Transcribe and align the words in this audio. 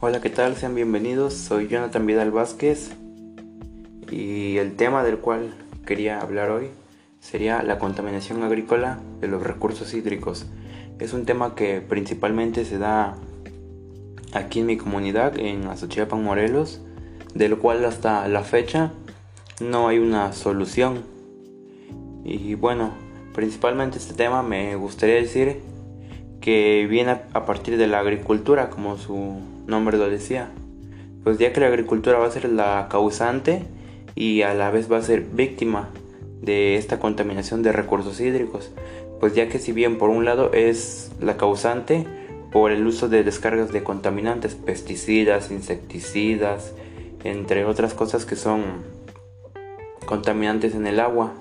Hola, 0.00 0.20
¿qué 0.20 0.30
tal? 0.30 0.54
Sean 0.54 0.76
bienvenidos. 0.76 1.34
Soy 1.34 1.66
Jonathan 1.66 2.06
Vidal 2.06 2.30
Vázquez 2.30 2.92
y 4.08 4.58
el 4.58 4.76
tema 4.76 5.02
del 5.02 5.18
cual 5.18 5.52
quería 5.84 6.20
hablar 6.20 6.52
hoy 6.52 6.68
sería 7.18 7.64
la 7.64 7.80
contaminación 7.80 8.44
agrícola 8.44 9.00
de 9.20 9.26
los 9.26 9.42
recursos 9.42 9.92
hídricos. 9.94 10.46
Es 11.00 11.14
un 11.14 11.26
tema 11.26 11.56
que 11.56 11.80
principalmente 11.80 12.64
se 12.64 12.78
da 12.78 13.16
aquí 14.32 14.60
en 14.60 14.66
mi 14.66 14.76
comunidad, 14.76 15.36
en 15.36 15.66
Azochiapan, 15.66 16.22
Morelos, 16.22 16.80
del 17.34 17.58
cual 17.58 17.84
hasta 17.84 18.28
la 18.28 18.44
fecha 18.44 18.92
no 19.60 19.88
hay 19.88 19.98
una 19.98 20.32
solución. 20.32 21.02
Y 22.24 22.54
bueno, 22.54 22.92
principalmente 23.34 23.98
este 23.98 24.14
tema 24.14 24.44
me 24.44 24.76
gustaría 24.76 25.16
decir 25.16 25.60
que 26.40 26.86
viene 26.88 27.20
a 27.32 27.46
partir 27.46 27.76
de 27.76 27.86
la 27.86 28.00
agricultura, 28.00 28.70
como 28.70 28.96
su 28.96 29.40
nombre 29.66 29.98
lo 29.98 30.08
decía. 30.08 30.50
Pues 31.24 31.38
ya 31.38 31.52
que 31.52 31.60
la 31.60 31.66
agricultura 31.66 32.18
va 32.18 32.26
a 32.26 32.30
ser 32.30 32.48
la 32.48 32.88
causante 32.90 33.64
y 34.14 34.42
a 34.42 34.54
la 34.54 34.70
vez 34.70 34.90
va 34.90 34.98
a 34.98 35.02
ser 35.02 35.22
víctima 35.22 35.90
de 36.42 36.76
esta 36.76 36.98
contaminación 37.00 37.62
de 37.62 37.72
recursos 37.72 38.20
hídricos, 38.20 38.70
pues 39.20 39.34
ya 39.34 39.48
que 39.48 39.58
si 39.58 39.72
bien 39.72 39.98
por 39.98 40.10
un 40.10 40.24
lado 40.24 40.52
es 40.52 41.10
la 41.20 41.36
causante 41.36 42.06
por 42.52 42.70
el 42.70 42.86
uso 42.86 43.08
de 43.08 43.24
descargas 43.24 43.72
de 43.72 43.82
contaminantes, 43.82 44.54
pesticidas, 44.54 45.50
insecticidas, 45.50 46.72
entre 47.24 47.64
otras 47.64 47.94
cosas 47.94 48.24
que 48.24 48.36
son 48.36 48.62
contaminantes 50.06 50.74
en 50.74 50.86
el 50.86 51.00
agua, 51.00 51.34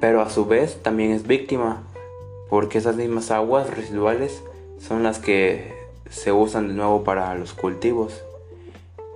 pero 0.00 0.20
a 0.20 0.30
su 0.30 0.46
vez 0.46 0.82
también 0.82 1.10
es 1.10 1.26
víctima 1.26 1.82
porque 2.52 2.76
esas 2.76 2.96
mismas 2.96 3.30
aguas 3.30 3.70
residuales 3.70 4.42
son 4.78 5.02
las 5.02 5.18
que 5.18 5.72
se 6.10 6.32
usan 6.32 6.68
de 6.68 6.74
nuevo 6.74 7.02
para 7.02 7.34
los 7.34 7.54
cultivos 7.54 8.22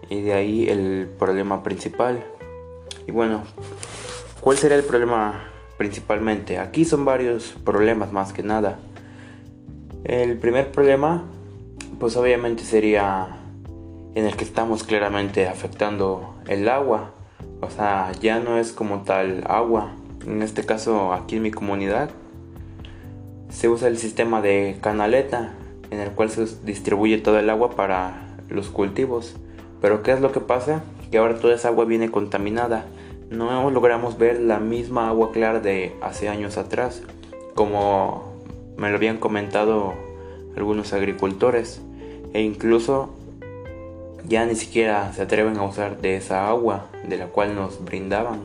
y 0.09 0.23
de 0.23 0.33
ahí 0.33 0.71
el 0.71 1.07
problema 1.19 1.63
principal. 1.63 2.25
Y 3.07 3.13
bueno, 3.13 3.43
¿cuál 4.41 4.57
sería 4.57 4.79
el 4.79 4.85
problema 4.85 5.51
principalmente? 5.77 6.59
Aquí 6.59 6.87
son 6.87 7.05
varios 7.05 7.55
problemas 7.63 8.11
más 8.11 8.33
que 8.33 8.43
nada. 8.43 8.79
El 10.05 10.39
primer 10.39 10.73
problema, 10.73 11.25
pues 12.01 12.17
obviamente 12.17 12.65
sería 12.65 13.37
en 14.15 14.25
el 14.25 14.35
que 14.35 14.45
estamos 14.45 14.83
claramente 14.83 15.47
afectando 15.47 16.37
el 16.49 16.71
agua. 16.71 17.11
O 17.61 17.69
sea, 17.69 18.13
ya 18.19 18.41
no 18.41 18.57
es 18.57 18.73
como 18.73 19.03
tal 19.03 19.45
agua. 19.47 19.93
En 20.25 20.41
este 20.41 20.65
caso, 20.65 21.13
aquí 21.13 21.37
en 21.37 21.43
mi 21.43 21.51
comunidad, 21.51 22.09
se 23.57 23.71
usa 23.71 23.89
el 23.89 23.97
sistema 23.97 24.43
de 24.43 24.77
canaleta 24.83 25.55
en 25.91 26.01
el 26.01 26.11
cual 26.11 26.29
se 26.29 26.45
distribuye 26.67 27.17
todo 27.17 27.39
el 27.39 27.49
agua 27.49 27.71
para 27.71 28.37
los 28.51 28.69
cultivos. 28.69 29.35
Pero 29.81 30.03
¿qué 30.03 30.13
es 30.13 30.21
lo 30.21 30.31
que 30.31 30.41
pasa? 30.41 30.85
Que 31.11 31.17
ahora 31.17 31.39
toda 31.39 31.55
esa 31.55 31.69
agua 31.69 31.87
viene 31.87 32.11
contaminada. 32.11 32.85
No 33.31 33.71
logramos 33.71 34.19
ver 34.19 34.41
la 34.41 34.59
misma 34.59 35.09
agua 35.09 35.33
clara 35.33 35.61
de 35.61 35.97
hace 36.03 36.29
años 36.29 36.59
atrás, 36.59 37.03
como 37.55 38.35
me 38.77 38.91
lo 38.91 38.97
habían 38.97 39.17
comentado 39.17 39.95
algunos 40.55 40.93
agricultores. 40.93 41.81
E 42.35 42.43
incluso 42.43 43.15
ya 44.29 44.45
ni 44.45 44.55
siquiera 44.55 45.15
se 45.15 45.23
atreven 45.23 45.57
a 45.57 45.63
usar 45.63 46.03
de 46.03 46.17
esa 46.17 46.47
agua 46.51 46.89
de 47.09 47.17
la 47.17 47.29
cual 47.29 47.55
nos 47.55 47.83
brindaban, 47.83 48.41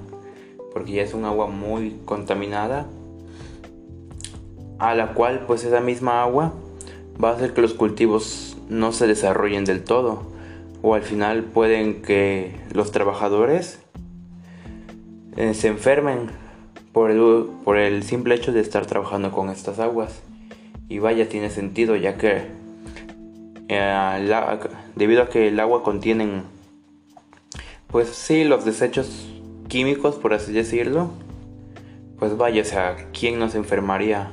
porque 0.72 0.94
ya 0.94 1.04
es 1.04 1.14
un 1.14 1.26
agua 1.26 1.48
muy 1.48 2.00
contaminada 2.06 2.88
a 4.81 4.95
la 4.95 5.13
cual 5.13 5.41
pues 5.45 5.63
esa 5.63 5.79
misma 5.79 6.23
agua 6.23 6.53
va 7.23 7.29
a 7.29 7.33
hacer 7.33 7.53
que 7.53 7.61
los 7.61 7.75
cultivos 7.75 8.57
no 8.67 8.91
se 8.91 9.05
desarrollen 9.05 9.63
del 9.63 9.83
todo 9.83 10.23
o 10.81 10.95
al 10.95 11.03
final 11.03 11.43
pueden 11.43 12.02
que 12.02 12.55
los 12.73 12.91
trabajadores 12.91 13.80
eh, 15.37 15.53
se 15.53 15.67
enfermen 15.67 16.31
por 16.93 17.11
el, 17.11 17.45
por 17.64 17.77
el 17.77 18.02
simple 18.02 18.33
hecho 18.33 18.52
de 18.52 18.59
estar 18.59 18.87
trabajando 18.87 19.31
con 19.31 19.49
estas 19.49 19.77
aguas. 19.80 20.23
Y 20.89 20.97
vaya 20.97 21.30
tiene 21.30 21.52
sentido 21.52 21.95
ya 21.95 22.17
que 22.17 22.47
eh, 23.67 24.59
debido 24.95 25.21
a 25.21 25.30
que 25.30 25.49
el 25.49 25.59
agua 25.59 25.83
contienen 25.83 26.41
pues 27.86 28.09
sí 28.09 28.45
los 28.45 28.65
desechos 28.65 29.30
químicos 29.67 30.15
por 30.15 30.33
así 30.33 30.52
decirlo 30.52 31.11
pues 32.20 32.36
vaya 32.36 32.61
o 32.61 32.65
sea 32.65 32.95
quién 33.14 33.39
nos 33.39 33.55
enfermaría 33.55 34.31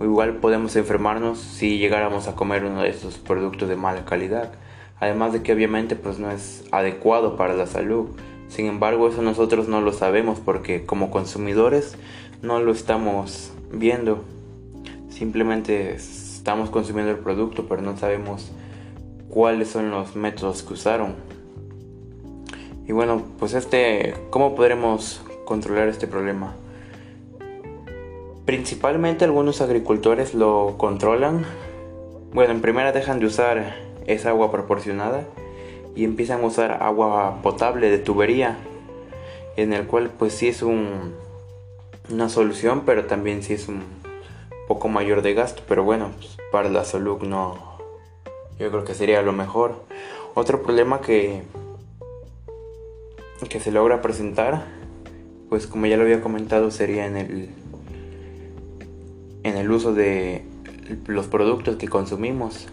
igual 0.00 0.36
podemos 0.36 0.76
enfermarnos 0.76 1.38
si 1.38 1.78
llegáramos 1.78 2.28
a 2.28 2.34
comer 2.34 2.64
uno 2.64 2.82
de 2.82 2.90
estos 2.90 3.18
productos 3.18 3.68
de 3.68 3.76
mala 3.76 4.04
calidad. 4.04 4.52
Además 5.00 5.32
de 5.32 5.42
que 5.42 5.52
obviamente 5.52 5.96
pues 5.96 6.18
no 6.18 6.30
es 6.30 6.64
adecuado 6.72 7.36
para 7.36 7.54
la 7.54 7.66
salud. 7.66 8.08
Sin 8.48 8.66
embargo, 8.66 9.08
eso 9.08 9.22
nosotros 9.22 9.68
no 9.68 9.80
lo 9.80 9.92
sabemos 9.92 10.40
porque 10.40 10.84
como 10.86 11.10
consumidores 11.10 11.96
no 12.42 12.60
lo 12.60 12.72
estamos 12.72 13.52
viendo. 13.72 14.24
Simplemente 15.08 15.94
estamos 15.94 16.70
consumiendo 16.70 17.12
el 17.12 17.18
producto, 17.18 17.66
pero 17.68 17.82
no 17.82 17.96
sabemos 17.96 18.50
cuáles 19.28 19.68
son 19.68 19.90
los 19.90 20.16
métodos 20.16 20.62
que 20.62 20.74
usaron. 20.74 21.14
Y 22.86 22.92
bueno, 22.92 23.22
pues 23.38 23.52
este, 23.52 24.14
¿cómo 24.30 24.54
podremos 24.54 25.22
controlar 25.44 25.88
este 25.88 26.06
problema? 26.06 26.54
Principalmente 28.48 29.26
algunos 29.26 29.60
agricultores 29.60 30.32
lo 30.32 30.76
controlan. 30.78 31.44
Bueno, 32.32 32.54
en 32.54 32.62
primera 32.62 32.92
dejan 32.92 33.20
de 33.20 33.26
usar 33.26 33.76
esa 34.06 34.30
agua 34.30 34.50
proporcionada 34.50 35.26
y 35.94 36.04
empiezan 36.04 36.40
a 36.40 36.46
usar 36.46 36.82
agua 36.82 37.42
potable 37.42 37.90
de 37.90 37.98
tubería, 37.98 38.56
en 39.58 39.74
el 39.74 39.86
cual 39.86 40.08
pues 40.18 40.32
sí 40.32 40.48
es 40.48 40.62
un, 40.62 41.12
una 42.08 42.30
solución, 42.30 42.84
pero 42.86 43.04
también 43.04 43.42
sí 43.42 43.52
es 43.52 43.68
un 43.68 43.82
poco 44.66 44.88
mayor 44.88 45.20
de 45.20 45.34
gasto, 45.34 45.62
pero 45.68 45.84
bueno, 45.84 46.12
pues, 46.16 46.38
para 46.50 46.70
la 46.70 46.84
salud 46.84 47.20
no, 47.20 47.58
yo 48.58 48.70
creo 48.70 48.82
que 48.82 48.94
sería 48.94 49.20
lo 49.20 49.34
mejor. 49.34 49.74
Otro 50.32 50.62
problema 50.62 51.02
que, 51.02 51.42
que 53.50 53.60
se 53.60 53.72
logra 53.72 54.00
presentar, 54.00 54.64
pues 55.50 55.66
como 55.66 55.84
ya 55.84 55.98
lo 55.98 56.04
había 56.04 56.22
comentado, 56.22 56.70
sería 56.70 57.04
en 57.04 57.18
el 57.18 57.50
en 59.48 59.56
el 59.56 59.70
uso 59.70 59.94
de 59.94 60.44
los 61.06 61.26
productos 61.26 61.76
que 61.76 61.88
consumimos. 61.88 62.68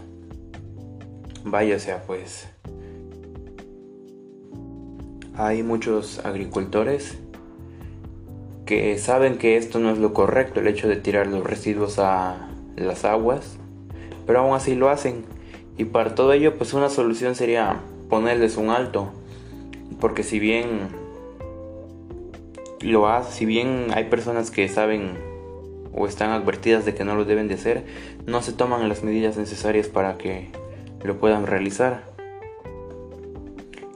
Vaya, 1.44 1.76
o 1.76 1.78
sea, 1.78 2.02
pues 2.06 2.48
hay 5.34 5.62
muchos 5.62 6.24
agricultores 6.24 7.18
que 8.64 8.98
saben 8.98 9.38
que 9.38 9.56
esto 9.56 9.78
no 9.78 9.90
es 9.90 9.98
lo 9.98 10.12
correcto, 10.12 10.60
el 10.60 10.66
hecho 10.66 10.88
de 10.88 10.96
tirar 10.96 11.28
los 11.28 11.44
residuos 11.44 11.98
a 11.98 12.48
las 12.76 13.04
aguas, 13.04 13.58
pero 14.26 14.40
aún 14.40 14.56
así 14.56 14.74
lo 14.74 14.90
hacen. 14.90 15.24
Y 15.78 15.84
para 15.84 16.14
todo 16.14 16.32
ello, 16.32 16.56
pues 16.56 16.74
una 16.74 16.88
solución 16.88 17.34
sería 17.34 17.80
ponerles 18.08 18.56
un 18.56 18.70
alto, 18.70 19.12
porque 20.00 20.22
si 20.22 20.40
bien 20.40 20.88
lo 22.80 23.08
hace, 23.08 23.32
si 23.32 23.46
bien 23.46 23.88
hay 23.94 24.04
personas 24.04 24.50
que 24.50 24.68
saben 24.68 25.35
o 25.96 26.06
están 26.06 26.30
advertidas 26.30 26.84
de 26.84 26.94
que 26.94 27.04
no 27.04 27.16
lo 27.16 27.24
deben 27.24 27.48
de 27.48 27.54
hacer, 27.54 27.84
no 28.26 28.42
se 28.42 28.52
toman 28.52 28.88
las 28.88 29.02
medidas 29.02 29.36
necesarias 29.36 29.88
para 29.88 30.18
que 30.18 30.50
lo 31.02 31.18
puedan 31.18 31.46
realizar. 31.46 32.04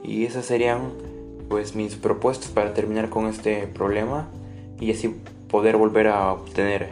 Y 0.03 0.25
esas 0.25 0.45
serían 0.45 0.91
pues 1.47 1.75
mis 1.75 1.95
propuestas 1.95 2.49
para 2.49 2.73
terminar 2.73 3.09
con 3.09 3.27
este 3.27 3.67
problema 3.67 4.27
y 4.79 4.91
así 4.91 5.15
poder 5.49 5.77
volver 5.77 6.07
a 6.07 6.31
obtener 6.31 6.89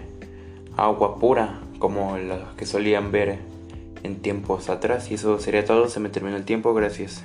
agua 0.77 1.17
pura 1.17 1.59
como 1.79 2.17
la 2.17 2.53
que 2.57 2.65
solían 2.65 3.11
ver 3.11 3.39
en 4.03 4.17
tiempos 4.17 4.69
atrás. 4.69 5.09
Y 5.11 5.15
eso 5.15 5.39
sería 5.39 5.65
todo, 5.65 5.87
se 5.87 5.99
me 5.99 6.09
terminó 6.09 6.37
el 6.37 6.45
tiempo, 6.45 6.73
gracias. 6.73 7.23